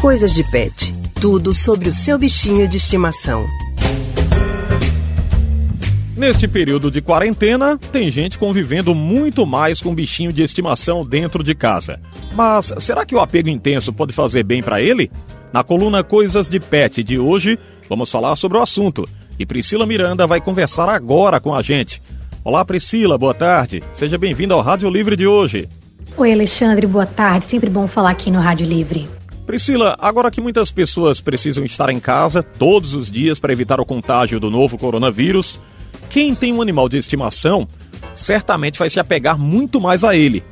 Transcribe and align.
Coisas 0.00 0.32
de 0.32 0.42
Pet. 0.42 0.94
Tudo 1.20 1.52
sobre 1.52 1.86
o 1.86 1.92
seu 1.92 2.16
bichinho 2.16 2.66
de 2.66 2.78
estimação. 2.78 3.46
Neste 6.16 6.48
período 6.48 6.90
de 6.90 7.02
quarentena, 7.02 7.76
tem 7.92 8.10
gente 8.10 8.38
convivendo 8.38 8.94
muito 8.94 9.44
mais 9.44 9.78
com 9.78 9.94
bichinho 9.94 10.32
de 10.32 10.42
estimação 10.42 11.04
dentro 11.04 11.44
de 11.44 11.54
casa. 11.54 12.00
Mas 12.34 12.72
será 12.78 13.04
que 13.04 13.14
o 13.14 13.20
apego 13.20 13.50
intenso 13.50 13.92
pode 13.92 14.14
fazer 14.14 14.42
bem 14.42 14.62
para 14.62 14.80
ele? 14.80 15.10
Na 15.52 15.62
coluna 15.62 16.02
Coisas 16.02 16.48
de 16.48 16.58
Pet 16.58 17.04
de 17.04 17.18
hoje, 17.18 17.58
vamos 17.86 18.10
falar 18.10 18.36
sobre 18.36 18.56
o 18.56 18.62
assunto. 18.62 19.06
E 19.38 19.44
Priscila 19.44 19.84
Miranda 19.84 20.26
vai 20.26 20.40
conversar 20.40 20.88
agora 20.88 21.38
com 21.38 21.54
a 21.54 21.60
gente. 21.60 22.00
Olá, 22.42 22.64
Priscila, 22.64 23.18
boa 23.18 23.34
tarde. 23.34 23.82
Seja 23.92 24.16
bem-vinda 24.16 24.54
ao 24.54 24.62
Rádio 24.62 24.88
Livre 24.88 25.14
de 25.14 25.26
hoje. 25.26 25.68
Oi, 26.16 26.32
Alexandre, 26.32 26.86
boa 26.86 27.04
tarde. 27.04 27.44
Sempre 27.44 27.68
bom 27.68 27.86
falar 27.86 28.12
aqui 28.12 28.30
no 28.30 28.40
Rádio 28.40 28.66
Livre. 28.66 29.19
Priscila, 29.50 29.96
agora 29.98 30.30
que 30.30 30.40
muitas 30.40 30.70
pessoas 30.70 31.20
precisam 31.20 31.64
estar 31.64 31.90
em 31.90 31.98
casa 31.98 32.40
todos 32.40 32.94
os 32.94 33.10
dias 33.10 33.40
para 33.40 33.52
evitar 33.52 33.80
o 33.80 33.84
contágio 33.84 34.38
do 34.38 34.48
novo 34.48 34.78
coronavírus, 34.78 35.60
quem 36.08 36.36
tem 36.36 36.54
um 36.54 36.62
animal 36.62 36.88
de 36.88 36.96
estimação 36.96 37.66
certamente 38.14 38.78
vai 38.78 38.88
se 38.88 39.00
apegar 39.00 39.36
muito 39.36 39.80
mais 39.80 40.04
a 40.04 40.14
ele. 40.14 40.44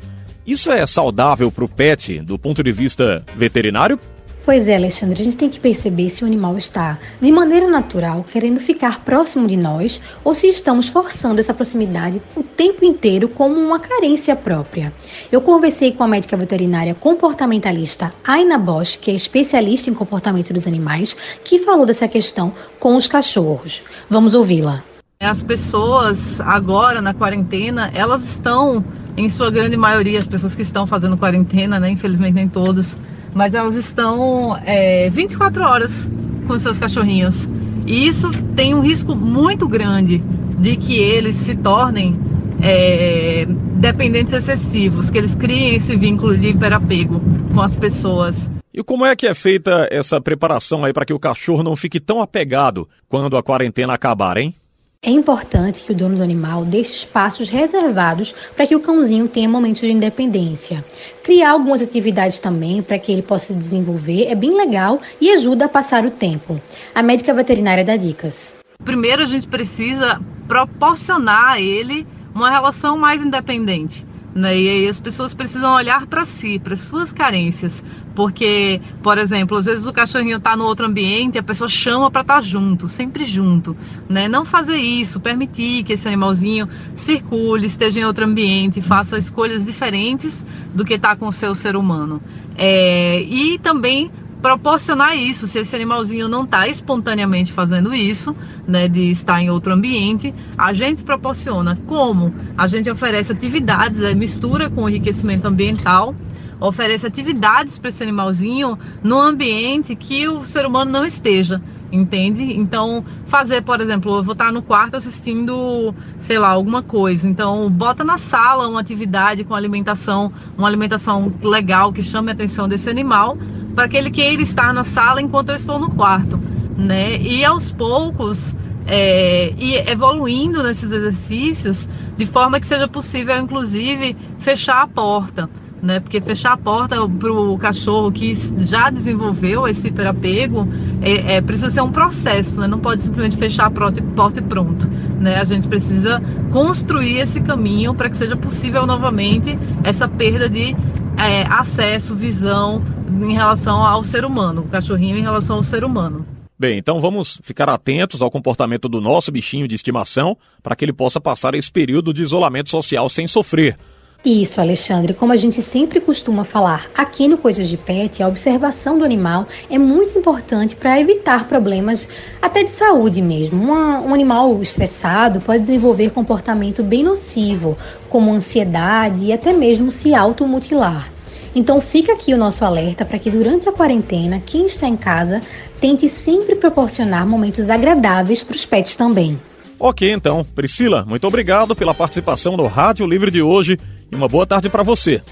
Isso 0.45 0.73
é 0.73 0.85
saudável 0.85 1.49
para 1.49 1.65
o 1.65 1.69
pet 1.69 2.19
do 2.23 2.37
ponto 2.41 2.61
de 2.61 2.73
vista 2.73 3.25
veterinário? 3.37 4.01
Pois 4.49 4.67
é, 4.67 4.77
Alexandre, 4.77 5.21
a 5.21 5.25
gente 5.27 5.37
tem 5.37 5.51
que 5.51 5.61
perceber 5.61 6.09
se 6.09 6.25
o 6.25 6.27
animal 6.27 6.57
está, 6.57 6.99
de 7.21 7.31
maneira 7.31 7.69
natural, 7.69 8.25
querendo 8.25 8.59
ficar 8.61 9.05
próximo 9.05 9.47
de 9.47 9.59
nós 9.59 10.01
ou 10.25 10.35
se 10.35 10.49
estamos 10.49 10.89
forçando 10.89 11.39
essa 11.39 11.53
proximidade 11.53 12.23
o 12.35 12.43
tempo 12.43 12.83
inteiro 12.83 13.29
como 13.29 13.61
uma 13.61 13.79
carência 13.79 14.35
própria. 14.35 14.91
Eu 15.31 15.43
conversei 15.43 15.93
com 15.93 16.03
a 16.03 16.09
médica 16.09 16.35
veterinária 16.35 16.95
comportamentalista 16.95 18.11
Aina 18.25 18.57
Bosch, 18.57 18.97
que 18.97 19.11
é 19.11 19.15
especialista 19.15 19.91
em 19.91 19.95
comportamento 19.95 20.51
dos 20.51 20.67
animais, 20.67 21.15
que 21.45 21.59
falou 21.59 21.85
dessa 21.85 22.09
questão 22.09 22.51
com 22.81 22.97
os 22.97 23.07
cachorros. 23.07 23.83
Vamos 24.09 24.33
ouvi-la. 24.33 24.83
As 25.21 25.43
pessoas 25.43 26.41
agora 26.41 27.03
na 27.03 27.13
quarentena, 27.13 27.91
elas 27.93 28.23
estão, 28.23 28.83
em 29.19 29.29
sua 29.29 29.51
grande 29.51 29.77
maioria, 29.77 30.19
as 30.19 30.29
pessoas 30.29 30.55
que 30.55 30.63
estão 30.63 30.87
fazendo 30.87 31.17
quarentena, 31.17 31.81
né? 31.81 31.91
Infelizmente 31.91 32.35
nem 32.35 32.49
todos, 32.49 32.97
mas 33.35 33.53
elas 33.53 33.75
estão 33.75 34.57
é, 34.65 35.11
24 35.11 35.63
horas 35.65 36.11
com 36.47 36.57
seus 36.57 36.79
cachorrinhos. 36.79 37.49
E 37.85 38.07
isso 38.07 38.31
tem 38.55 38.75
um 38.75 38.81
risco 38.81 39.17
muito 39.17 39.67
grande 39.67 40.23
de 40.59 40.77
que 40.77 40.97
eles 40.97 41.35
se 41.35 41.57
tornem 41.57 42.17
é, 42.63 43.45
dependentes 43.75 44.33
excessivos, 44.33 45.11
que 45.11 45.19
eles 45.19 45.35
criem 45.35 45.75
esse 45.75 45.97
vínculo 45.97 46.37
de 46.37 46.51
hiperapego 46.51 47.21
com 47.53 47.61
as 47.61 47.77
pessoas. 47.77 48.49
E 48.73 48.85
como 48.85 49.05
é 49.05 49.17
que 49.17 49.27
é 49.27 49.35
feita 49.35 49.89
essa 49.91 50.21
preparação 50.21 50.85
aí 50.85 50.93
para 50.93 51.05
que 51.05 51.13
o 51.13 51.19
cachorro 51.19 51.65
não 51.65 51.75
fique 51.75 51.99
tão 51.99 52.21
apegado 52.21 52.89
quando 53.09 53.37
a 53.37 53.43
quarentena 53.43 53.95
acabar, 53.95 54.37
hein? 54.37 54.55
É 55.01 55.11
importante 55.11 55.85
que 55.85 55.93
o 55.93 55.95
dono 55.95 56.17
do 56.17 56.25
animal 56.25 56.65
deixe 56.65 56.91
espaços 56.91 57.49
reservados 57.49 58.35
para 58.57 58.67
que 58.67 58.75
o 58.75 58.81
cãozinho 58.81 59.29
tenha 59.29 59.49
momentos 59.49 59.81
de 59.81 59.93
independência. 59.93 60.85
Criar 61.23 61.53
algumas 61.53 61.81
atividades 61.81 62.41
também 62.41 62.83
para 62.83 62.99
que 62.99 63.13
ele 63.13 63.23
possa 63.23 63.53
se 63.53 63.55
desenvolver 63.55 64.27
é 64.27 64.35
bem 64.35 64.51
legal 64.57 65.01
e 65.21 65.31
ajuda 65.31 65.67
a 65.67 65.69
passar 65.69 66.05
o 66.05 66.11
tempo. 66.11 66.61
A 66.93 67.01
médica 67.01 67.33
veterinária 67.33 67.85
dá 67.85 67.97
dicas. 67.97 68.57
Primeiro, 68.85 69.23
a 69.23 69.27
gente 69.27 69.47
precisa 69.47 70.21
proporcionar 70.49 71.53
a 71.53 71.61
ele 71.61 72.05
uma 72.35 72.51
relação 72.51 72.99
mais 72.99 73.23
independente. 73.23 74.05
Né? 74.35 74.61
E 74.61 74.69
aí 74.69 74.89
as 74.89 75.01
pessoas 75.01 75.33
precisam 75.33 75.75
olhar 75.75 76.07
para 76.07 76.25
si, 76.25 76.59
para 76.59 76.77
suas 76.77 77.13
carências, 77.13 77.85
porque, 78.15 78.81
por 79.03 79.17
exemplo, 79.17 79.57
às 79.57 79.67
vezes 79.67 79.87
o 79.87 79.93
cachorrinho 79.93 80.37
está 80.37 80.57
no 80.57 80.65
outro 80.65 80.87
ambiente 80.87 81.39
a 81.39 81.43
pessoa 81.43 81.69
chama 81.69 82.11
para 82.11 82.21
estar 82.21 82.35
tá 82.35 82.41
junto, 82.41 82.89
sempre 82.89 83.27
junto, 83.27 83.77
né? 84.09 84.29
Não 84.29 84.45
fazer 84.45 84.77
isso, 84.77 85.19
permitir 85.19 85.83
que 85.83 85.95
esse 85.95 86.07
animalzinho 86.07 86.69
circule, 86.95 87.67
esteja 87.67 88.01
em 88.01 88.05
outro 88.05 88.25
ambiente, 88.25 88.81
faça 88.81 89.17
escolhas 89.19 89.65
diferentes 89.65 90.45
do 90.75 90.85
que 90.85 90.95
está 90.95 91.17
com 91.17 91.29
o 91.29 91.33
seu 91.33 91.55
ser 91.55 91.75
humano. 91.75 92.23
É, 92.57 93.23
e 93.23 93.59
também 93.59 94.11
proporcionar 94.41 95.17
isso, 95.17 95.49
se 95.49 95.59
esse 95.59 95.75
animalzinho 95.75 96.29
não 96.29 96.45
está 96.45 96.69
espontaneamente 96.69 97.53
fazendo 97.53 97.95
isso, 97.95 98.35
né, 98.67 98.89
de 98.89 99.11
estar 99.11 99.43
em 99.43 99.51
outro 99.51 99.73
ambiente, 99.73 100.35
a 100.57 100.73
gente 100.73 101.03
proporciona 101.03 101.79
como? 101.87 102.33
A 102.57 102.67
gente 102.67 102.91
oferece 102.91 103.33
atividades, 103.33 104.03
é, 104.03 104.15
mistura 104.15 104.71
com 104.71 104.89
enriquecimento 104.89 105.47
ambiental, 105.47 106.15
oferece 106.61 107.07
atividades 107.07 107.79
para 107.79 107.89
esse 107.89 108.03
animalzinho 108.03 108.79
no 109.03 109.21
ambiente 109.21 109.95
que 109.95 110.29
o 110.29 110.45
ser 110.45 110.67
humano 110.67 110.91
não 110.91 111.05
esteja 111.05 111.61
entende? 111.91 112.43
Então, 112.55 113.05
fazer, 113.27 113.63
por 113.63 113.81
exemplo, 113.81 114.17
eu 114.17 114.23
vou 114.23 114.33
estar 114.33 114.53
no 114.53 114.63
quarto 114.63 114.97
assistindo, 114.97 115.95
sei 116.19 116.39
lá, 116.39 116.49
alguma 116.49 116.83
coisa. 116.83 117.29
Então, 117.29 117.71
bota 117.71 118.05
na 118.05 118.19
sala 118.19 118.69
uma 118.69 118.81
atividade 118.81 119.45
com 119.45 119.55
alimentação, 119.55 120.33
uma 120.57 120.69
alimentação 120.69 121.33
legal 121.43 121.93
que 121.93 122.03
chame 122.03 122.31
a 122.31 122.33
atenção 122.33 122.69
desse 122.69 122.91
animal 122.91 123.37
para 123.79 123.89
que 123.89 123.97
ele 124.21 124.43
estar 124.43 124.75
na 124.75 124.83
sala 124.83 125.23
enquanto 125.23 125.51
eu 125.51 125.55
estou 125.55 125.79
no 125.79 125.89
quarto, 125.89 126.37
né? 126.77 127.17
E 127.19 127.45
aos 127.45 127.71
poucos 127.71 128.57
é, 128.85 129.55
e 129.57 129.77
evoluindo 129.89 130.65
nesses 130.65 130.91
exercícios 130.91 131.89
de 132.17 132.27
forma 132.27 132.59
que 132.59 132.67
seja 132.67 132.89
possível, 132.89 133.39
inclusive, 133.39 134.17
fechar 134.41 134.83
a 134.83 134.87
porta. 134.89 135.49
Né? 135.81 136.01
Porque 136.01 136.21
fechar 136.21 136.55
a 136.55 136.57
porta 136.57 136.97
para 137.09 137.33
o 137.33 137.57
cachorro 137.57 138.11
que 138.11 138.35
já 138.59 138.91
desenvolveu 138.91 139.69
esse 139.69 139.87
hiperapego 139.87 140.67
é, 141.01 141.37
é, 141.37 141.41
precisa 141.41 141.71
ser 141.71 141.83
um 141.83 141.93
processo, 141.93 142.61
né? 142.61 142.67
não 142.67 142.81
pode 142.81 143.01
simplesmente 143.01 143.37
fechar 143.37 143.67
a 143.67 143.71
porta, 143.71 144.03
porta 144.17 144.41
e 144.41 144.43
pronto. 144.43 144.91
Né? 145.21 145.37
A 145.37 145.45
gente 145.45 145.69
precisa 145.69 146.21
construir 146.51 147.19
esse 147.19 147.41
caminho 147.41 147.95
para 147.95 148.11
que 148.11 148.17
seja 148.17 148.35
possível 148.35 148.85
novamente 148.89 149.57
essa 149.85 150.09
perda 150.09 150.49
de 150.49 150.75
é, 151.17 151.45
acesso, 151.47 152.17
visão 152.17 152.83
em 153.09 153.35
relação 153.35 153.85
ao 153.85 154.05
ser 154.05 154.25
humano, 154.25 154.63
o 154.63 154.69
cachorrinho 154.69 155.17
em 155.17 155.23
relação 155.23 155.57
ao 155.57 155.65
ser 155.65 155.85
humano. 155.85 156.27
Bem, 156.59 156.77
então 156.77 157.01
vamos 157.01 157.41
ficar 157.43 157.69
atentos 157.69 158.21
ao 158.21 158.31
comportamento 158.31 158.89
do 158.89 159.01
nosso 159.01 159.31
bichinho 159.31 159.69
de 159.69 159.77
estimação 159.77 160.37
para 160.63 160.75
que 160.75 160.85
ele 160.85 160.93
possa 160.93 161.21
passar 161.21 161.55
esse 161.55 161.71
período 161.71 162.13
de 162.13 162.23
isolamento 162.23 162.69
social 162.69 163.09
sem 163.09 163.29
sofrer. 163.29 163.77
Isso, 164.25 164.61
Alexandre. 164.61 165.15
Como 165.15 165.33
a 165.33 165.37
gente 165.37 165.63
sempre 165.63 166.01
costuma 166.01 166.43
falar 166.43 166.91
aqui 166.93 167.29
no 167.29 167.39
Coisas 167.39 167.69
de 167.69 167.77
Pet, 167.77 168.21
a 168.21 168.27
observação 168.27 168.99
do 168.99 169.05
animal 169.05 169.47
é 169.71 169.79
muito 169.79 170.19
importante 170.19 170.75
para 170.75 171.01
evitar 171.01 171.47
problemas 171.47 172.09
até 172.43 172.65
de 172.65 172.71
saúde 172.71 173.23
mesmo. 173.23 173.63
Uma, 173.63 174.01
um 174.01 174.13
animal 174.13 174.61
estressado 174.61 175.39
pode 175.39 175.61
desenvolver 175.61 176.11
comportamento 176.11 176.83
bem 176.83 177.05
nocivo, 177.05 177.77
como 178.09 178.33
ansiedade 178.33 179.27
e 179.27 179.33
até 179.33 179.53
mesmo 179.53 179.93
se 179.93 180.13
automutilar. 180.13 181.13
Então 181.55 181.81
fica 181.81 182.13
aqui 182.13 182.35
o 182.35 182.39
nosso 182.39 182.65
alerta 182.65 183.05
para 183.05 183.19
que 183.19 183.31
durante 183.31 183.69
a 183.69 183.73
quarentena, 183.73 184.43
quem 184.45 184.67
está 184.67 184.87
em 184.87 184.97
casa 184.97 185.41
tente 185.81 186.09
sempre 186.09 186.55
proporcionar 186.55 187.27
momentos 187.27 187.71
agradáveis 187.71 188.43
para 188.43 188.57
os 188.57 188.67
pets 188.67 188.97
também. 188.97 189.41
Ok, 189.79 190.11
então. 190.11 190.45
Priscila, 190.55 191.05
muito 191.05 191.27
obrigado 191.27 191.75
pela 191.75 191.95
participação 191.95 192.57
no 192.57 192.67
Rádio 192.67 193.07
Livre 193.07 193.31
de 193.31 193.41
hoje 193.41 193.79
e 194.11 194.15
uma 194.15 194.29
boa 194.29 194.47
tarde 194.47 194.69
para 194.69 194.83
você. 194.83 195.23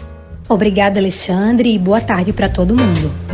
Obrigada, 0.48 1.00
Alexandre, 1.00 1.74
e 1.74 1.78
boa 1.78 2.00
tarde 2.00 2.32
para 2.32 2.48
todo 2.48 2.74
mundo. 2.74 3.25